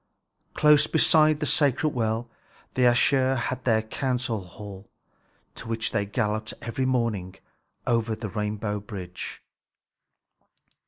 [0.55, 2.27] Close beside this sacred well
[2.73, 4.89] the Æsir had their council hall,
[5.53, 7.35] to which they galloped every morning
[7.85, 9.43] over the rainbow bridge.